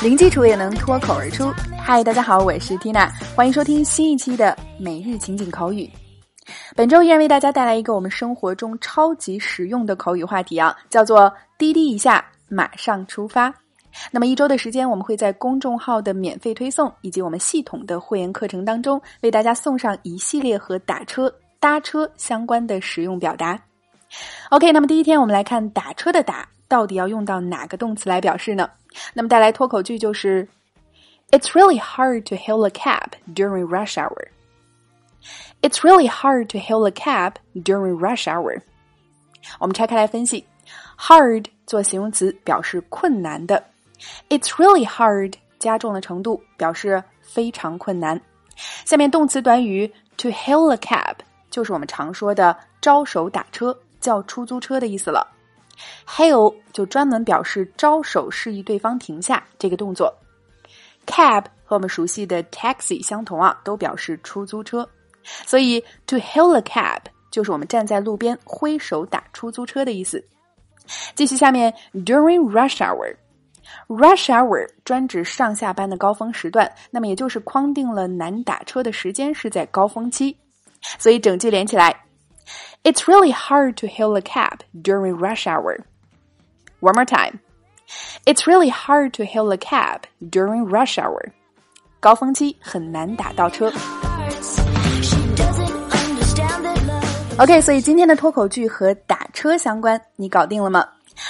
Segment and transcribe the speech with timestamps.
[0.00, 1.52] 零基础也能脱口而出。
[1.78, 5.90] 嗨，大家好，我是 Tina，欢迎收听新一期的每日情景口语。
[6.74, 13.52] 本周依然为大家带来一个我们生活中超级实用的口语话题啊，叫做“滴滴一下，马上出发”。
[14.10, 23.60] 那么一周的时间，我们会在公众号的免费推送以及我们系统的会员课程当中，为大家送上一系列和打车、搭车相关的实用表达。
[24.50, 28.70] OK，那么第一天我们来看打车的打到底要用到哪个动词来表示呢？
[29.14, 30.48] 那么带来脱口句就是
[31.30, 34.28] ：It's really hard to hail a cab during rush hour.
[35.60, 38.62] It's really hard to hail a cab during rush hour.
[39.58, 40.46] 我们拆开来分析
[40.98, 43.62] ，hard 做形容词表示困难的
[44.28, 48.20] ，It's really hard 加重了程度，表示非常困难。
[48.84, 51.14] 下面动词短语 to hail a cab
[51.50, 55.26] 就是我们常说的招手打车、叫出租车的意思了。
[56.06, 60.12] Hail 就专门表示招手示意对方停下这个动作。
[61.06, 64.88] Cab 和我们熟悉的 taxi 相同啊，都表示出租车。
[65.22, 70.24] 所以 to hail a cab 就是我们站在路边挥手打出租车的意思。
[71.14, 73.14] 继续下面，during rush hour
[73.88, 80.36] hour，rush hour 专指上下班的高峰时段，那么也就是框定了难打车的时间是在高峰期。
[80.98, 81.94] 所以整句连起来。
[82.84, 85.80] It's really hard to hail a cab during rush hour.
[86.80, 87.40] One more time.
[88.24, 91.32] It's really hard to hail a cab during rush hour.
[92.00, 93.72] 高峰期很难打到车。
[97.38, 100.86] OK，所以今天的脱口剧和打车相关，你搞定了吗？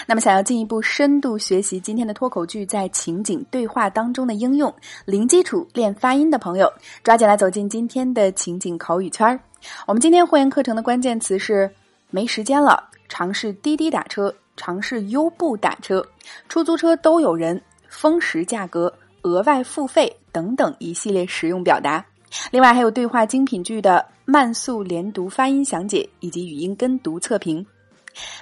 [0.07, 4.73] 那么，想要进一步深度学习今天的脱口剧在情景对话当中的应用，
[5.05, 9.39] 零基础练发音的朋友，抓紧来走进今天的情景口语圈儿。
[9.87, 11.71] 我们今天会员课程的关键词是
[12.11, 16.06] 没时间了，尝试滴滴打车，尝试优步打车，
[16.49, 22.05] 出租车都有人，封时价格，额外付费等等一系列实用表达。
[22.51, 27.65] 另外还有对话精品句的慢速连读发音详解以及语音跟读测评。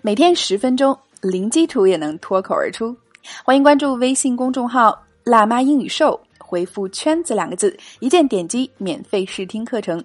[0.03, 0.99] 每天十分钟，
[1.31, 2.97] 零基础也能脱口而出。
[3.45, 10.03] 欢迎关注微信公众号“辣妈英语秀”，回复“圈子”两个字，一键点击免费试听课程。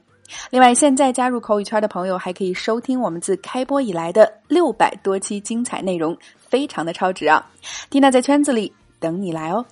[0.49, 7.45] 另外，现在加入口语圈的朋友还可以收听我们自开播以来的六百多期精彩内容，非常的超值啊
[7.89, 9.65] ！Tina 在圈子里等你来哦。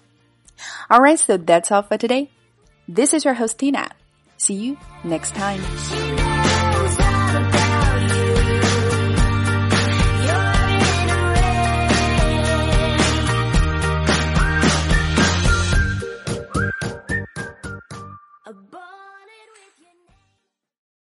[0.90, 2.28] All right, so that's all for today.
[2.94, 3.88] This is your host Tina.
[4.38, 5.60] See you next time.